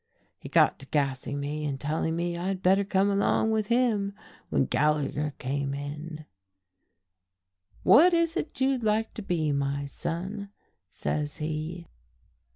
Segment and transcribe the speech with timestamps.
[0.39, 4.15] He got to gassing me, and telling me I'd better come along with him,
[4.49, 6.25] when Gallagher came in.
[7.83, 10.49] 'What is it ye'd like to be, my son?'
[10.89, 11.85] says he.